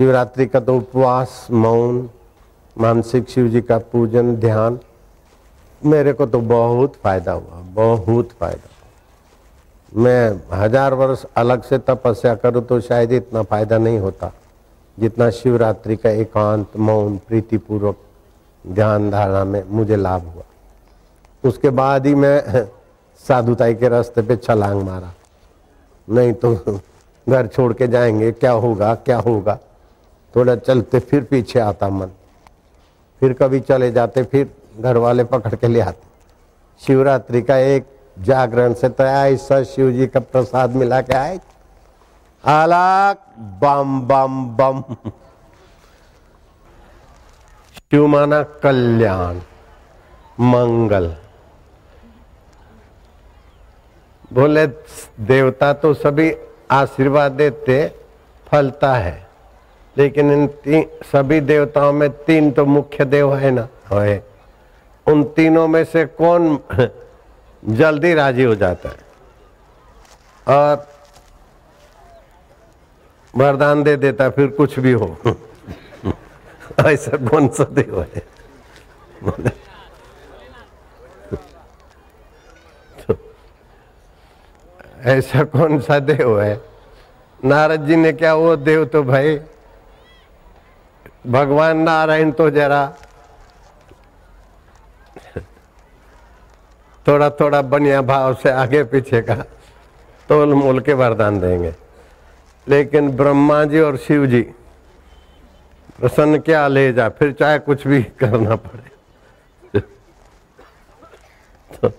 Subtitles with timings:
[0.00, 2.08] शिवरात्रि का तो उपवास, मौन,
[2.76, 4.78] मानसिक शिव जी का पूजन, ध्यान,
[5.82, 12.64] मेरे को तो बहुत फ़ायदा हुआ, बहुत फ़ायदा मैं हज़ार वर्ष अलग से तपस्या करूँ
[12.64, 14.32] तो शायद इतना फ़ायदा नहीं होता,
[14.98, 17.96] जितना शिवरात्रि का एकांत, मौन, प्रीतिपूर्वक
[18.64, 20.44] ध्यान धारणा में मुझे लाभ हुआ।
[21.44, 22.66] उसके बाद ही मैं
[23.20, 25.12] साधुताई के रास्ते पे छलांग मारा।
[26.08, 26.54] नहीं तो
[27.26, 29.58] घर छोड़ के जाएँगे, क्या होगा क्या होगा?
[30.36, 32.06] थोड़ा चलते फिर पीछे आता मन।
[33.20, 36.08] फिर कभी चले जाते, फिर घर वाले पकड़ के ले आते।
[36.86, 37.86] शिवरात्रि का एक
[38.18, 41.40] जागरण से तो ऐसा शिव जी का प्रसाद मिला के आए।
[42.44, 45.10] आलाक बम बम बम।
[47.74, 49.40] शिव माना कल्याण,
[50.40, 51.16] मंगल।
[54.32, 54.66] बोले,
[55.20, 56.34] देवता तो सभी
[56.70, 57.94] आशीर्वाद देते,
[58.46, 59.29] फलता है।
[59.98, 63.68] लेकिन इन ती, सभी देवताओं में तीन तो मुख्य देव है ना?
[63.92, 64.24] है
[65.06, 66.58] उन तीनों में से कौन
[67.76, 69.08] जल्दी राज़ी हो जाता है?
[70.46, 70.86] और
[73.36, 75.16] वरदान दे देता फिर कुछ भी हो।
[76.86, 78.22] ऐसा कौन सा देव है?
[83.00, 83.16] तो
[85.10, 86.60] ऐसा कौन सा देव है?
[87.44, 89.40] नारद जी ने क्या वो देव तो भाई
[91.24, 92.92] भगवान नारायण तो जरा
[97.06, 99.34] थोड़ा थोड़ा बनिया भाव से आगे पीछे का
[100.28, 101.74] तोल मोल के वरदान देंगे।
[102.66, 104.42] लेकिन ब्रह्मा जी और शिव जी,
[105.98, 108.90] प्रसन्न क्या ले जा, फिर चाहे कुछ भी करना पड़े।
[111.74, 111.88] तो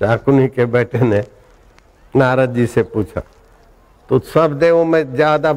[0.00, 1.20] शाकुनी के बेटे ने
[2.14, 3.22] नारद जी से पूछा
[4.08, 5.52] तो सब देवों में ज़्यादा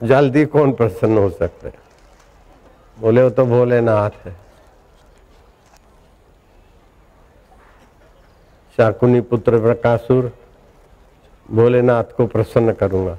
[0.00, 1.72] जल्दी कौन प्रसन्न हो सकते
[2.96, 4.32] बोले, वो तो भोलेनाथ है।
[8.78, 10.30] शाकुनी पुत्र प्रकाशुर,
[11.48, 13.18] भोलेनाथ को प्रसन्न करूँगा।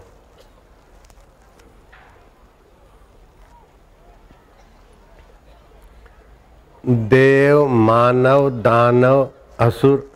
[6.83, 9.27] देव, मानव, दानव,
[9.59, 10.09] असुर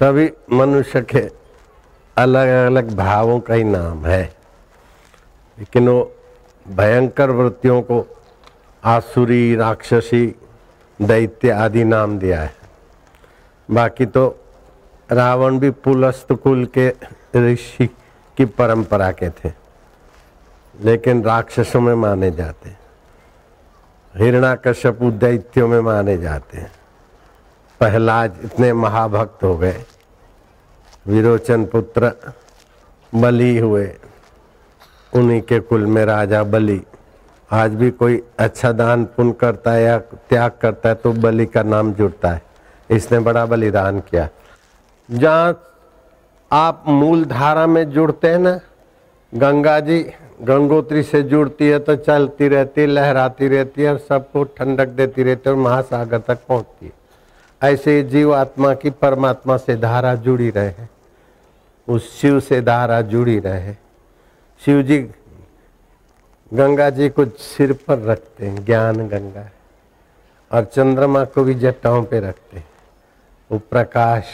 [0.00, 1.20] सभी मनुष्य के
[2.16, 4.22] अलग अलग भावों का ही नाम है।
[5.58, 6.12] लेकिन वो
[6.66, 8.06] भयंकर वृत्तियों को
[8.82, 10.26] आसुरी, राक्षसी,
[11.00, 12.54] दैत्य आदि नाम दिया है।
[13.68, 14.28] बाकी तो
[15.12, 16.88] रावण भी पुलस्त कुल के
[17.36, 17.86] ऋषि
[18.36, 19.52] की परंपरा के थे,
[20.74, 22.70] लेकिन राक्षसों में माने जाते
[24.14, 26.72] हिरणाकश्यपु दैत्यों में माने जाते हैं।
[27.80, 29.84] प्रहलाद इतने महाभक्त हो गए।
[31.06, 32.12] विरोचन पुत्र
[33.12, 33.86] बलि हुए।
[35.12, 36.80] उन्हीं के कुल में राजा बलि।
[37.50, 41.62] आज भी कोई अच्छा दान पुण्य करता है या त्याग करता है तो बलि का
[41.62, 42.42] नाम जुड़ता है।
[42.90, 44.28] इसने बड़ा बलिदान किया।
[45.08, 45.62] जहाँ
[46.50, 48.58] आप मूल धारा में जुड़ते हैं ना,
[49.32, 49.98] गंगा जी
[50.42, 55.22] गंगोत्री से जुड़ती है तो चलती रहती है, लहराती रहती है और सबको ठंडक देती
[55.22, 56.92] रहती है और महासागर तक पहुँचती है।
[57.62, 60.72] ऐसे जीव आत्मा की परमात्मा से धारा जुड़ी रहे।
[61.88, 63.74] उस शिव से धारा जुड़ी रहे।
[64.64, 65.10] शिव जी,
[66.54, 69.52] गंगा जी को सिर पर रखते हैं, ज्ञान गंगा है।
[70.52, 72.68] और चंद्रमा को भी जटाओं पे रखते हैं।
[73.52, 74.24] वो प्रकाश,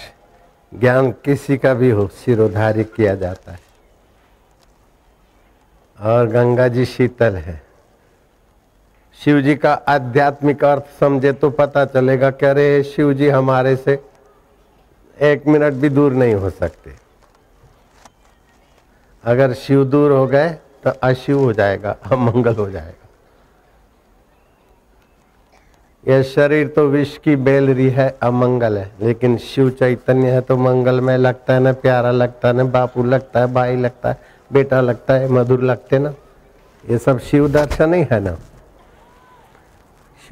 [0.74, 3.60] ज्ञान किसी का भी हो, सिरोधारी किया जाता है।
[6.00, 7.71] और गंगा जी शीतल है।
[9.22, 13.92] शिव जी का आध्यात्मिक अर्थ समझे तो पता चलेगा कि अरे शिव जी हमारे से
[15.18, 16.94] एक मिनट भी दूर नहीं हो सकते।
[19.24, 20.48] अगर शिव दूर हो गए
[20.84, 23.08] तो अशिव हो जाएगा, अमंगल हो जाएगा।
[26.04, 31.00] यह शरीर तो विष की बेलरी है, अमंगल है, लेकिन शिव चैतन्य है तो मंगल
[31.00, 34.18] में लगता है ना, प्यारा लगता है ना, बापू लगता है, भाई लगता है,
[34.50, 36.14] बेटा लगता है, मधुर लगते ना।
[36.84, 38.36] ये सब शिव दर्शन ही है ना।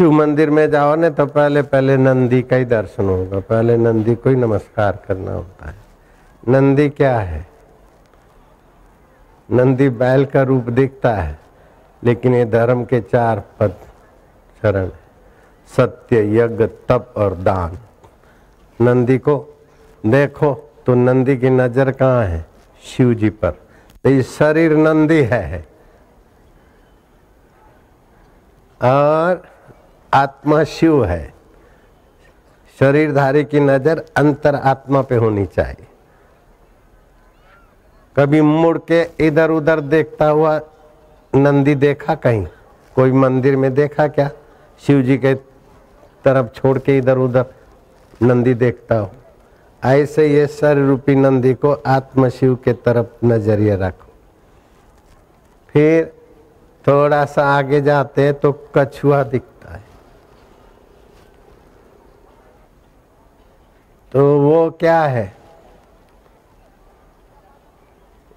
[0.01, 4.15] शिव मंदिर में जाओ ना तो पहले पहले नंदी का ही दर्शन होगा। पहले नंदी
[4.15, 5.75] को ही नमस्कार करना होता है।
[6.49, 7.47] नंदी क्या है?
[9.49, 11.39] नंदी बैल का रूप दिखता है,
[12.03, 13.77] लेकिन ये धर्म के चार पद
[14.63, 14.89] चरण
[15.71, 17.79] सत्य, यज्ञ, तप और दान।
[18.81, 19.37] नंदी को
[20.05, 20.53] देखो
[20.87, 22.45] तो नंदी की नज़र कहाँ है?
[22.85, 23.51] शिव जी पर।
[24.05, 25.65] तो ये शरीर नंदी है।
[28.81, 29.49] और
[30.13, 31.33] आत्मा शिव है।
[32.79, 35.87] शरीरधारी की नज़र अंतर आत्मा पे होनी चाहिए।
[38.17, 40.61] कभी मुड़ के इधर उधर देखता हुआ
[41.33, 42.47] नंदी देखा कहीं?
[42.97, 44.31] कोई मंदिर में देखा क्या?
[44.83, 45.35] शिव जी के
[46.25, 47.45] तरफ़ छोड़ के इधर उधर
[48.23, 49.11] नंदी देखता हो।
[49.83, 54.09] ऐसे ये सर रूपी नंदी को आत्म शिव के तरफ़ नज़रिया रखो।
[55.75, 56.13] फिर
[56.85, 59.83] थोड़ा सा आगे जाते हैं तो कछुआ दिखता है।
[64.13, 65.33] तो वो क्या है?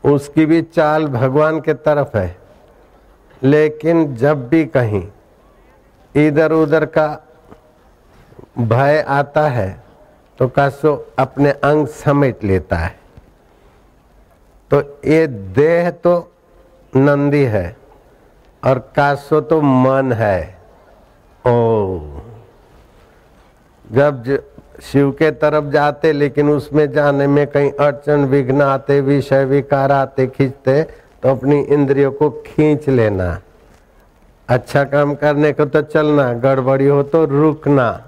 [0.03, 2.35] उसकी भी चाल भगवान के तरफ़ है।
[3.43, 5.07] लेकिन जब भी कहीं
[6.15, 7.07] इधर उधर का
[8.59, 9.83] भय आता है
[10.39, 12.95] तो कासो अपने अंग समेट लेता है।
[14.71, 16.31] तो ये देह तो
[16.93, 17.65] नंदी है
[18.63, 20.39] और कासो तो मन है।
[21.45, 21.53] ओ,
[23.91, 24.23] जब
[24.81, 30.27] शिव के तरफ़ जाते, लेकिन उसमें जाने में कहीं अड़चन, विघ्न आते, विषय, विकार आते,
[30.27, 30.81] खींचते
[31.23, 33.39] तो अपनी इंद्रियों को खींच लेना।
[34.49, 38.01] अच्छा काम करने को तो चलना, गड़बड़ी हो तो रुकना।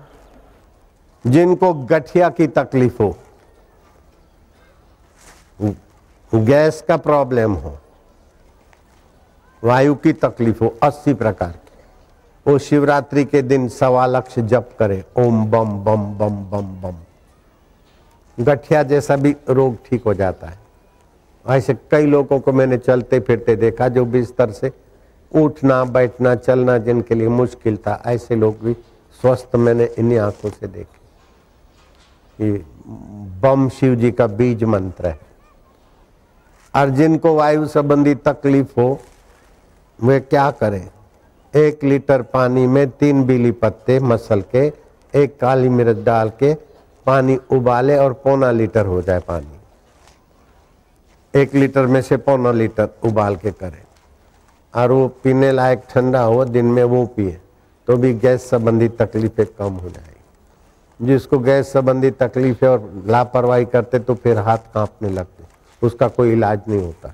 [1.26, 3.16] जिनको गठिया की तकलीफ़ हो,
[6.32, 7.78] गैस का प्रॉब्लम हो,
[9.64, 11.54] वायु की तकलीफ़ हो, अस्सी प्रकार
[12.48, 16.96] वो शिवरात्रि के दिन सवा लक्ष्य जप करे। ओम बम बम बम बम बम।
[18.44, 20.60] गठिया जैसा भी रोग ठीक हो जाता है।
[21.48, 24.72] ऐसे कई लोगों को मैंने चलते फिरते देखा जो बिस्तर से
[25.36, 28.74] उठना, बैठना, चलना जिनके लिए मुश्किल था, ऐसे लोग भी
[29.22, 31.06] स्वस्थ मैंने इन्हीं आँखों से देखे।
[32.46, 32.66] ये
[33.42, 35.20] बम शिव जी का बीज मंत्र है।
[36.76, 39.00] और जिनको वायु संबंधी तकलीफ़ हो,
[40.04, 40.90] वे क्या करें?
[41.56, 44.72] एक लीटर पानी में तीन बीली पत्ते मसल के,
[45.14, 46.54] एक काली मिर्च डाल के
[47.06, 49.60] पानी उबाले और पौना लीटर हो जाए पानी।
[51.34, 53.82] एक लीटर में से पौना लीटर उबाल के करें।
[54.74, 57.38] और वो पीने लायक ठंडा हो, दिन में वो पिए
[57.88, 64.00] तो भी गैस संबंधी तकलीफें कम हो जाएगी। जिसको गैस संबंधी तकलीफें और लापरवाही करते
[64.00, 65.44] तो फिर हाथ कांपने लगते।
[65.82, 67.14] उसका कोई इलाज नहीं होता।